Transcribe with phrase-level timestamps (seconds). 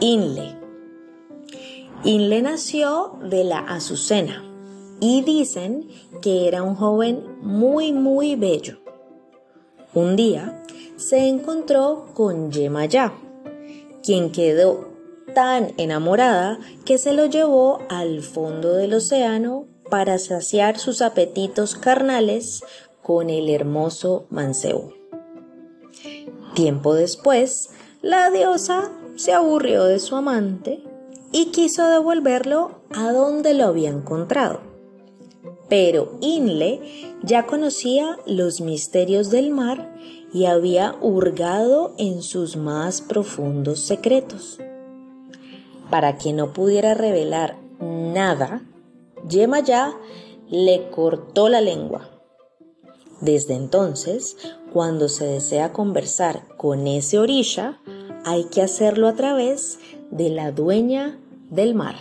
[0.00, 0.56] Inle.
[2.04, 4.42] Inle nació de la Azucena
[4.98, 5.88] y dicen
[6.22, 8.78] que era un joven muy muy bello.
[9.92, 10.64] Un día
[10.96, 13.12] se encontró con Yemayá,
[14.02, 14.88] quien quedó
[15.34, 22.62] tan enamorada que se lo llevó al fondo del océano para saciar sus apetitos carnales
[23.02, 24.94] con el hermoso mancebo.
[26.54, 27.68] Tiempo después,
[28.00, 30.82] la diosa se aburrió de su amante
[31.30, 34.60] y quiso devolverlo a donde lo había encontrado.
[35.68, 36.80] Pero Inle
[37.22, 39.94] ya conocía los misterios del mar
[40.32, 44.58] y había hurgado en sus más profundos secretos.
[45.90, 48.62] Para que no pudiera revelar nada,
[49.28, 49.92] Yemayá
[50.48, 52.08] le cortó la lengua.
[53.20, 54.38] Desde entonces,
[54.72, 57.80] cuando se desea conversar con ese orilla,
[58.24, 59.78] hay que hacerlo a través
[60.10, 61.18] de la dueña
[61.50, 61.96] del mar.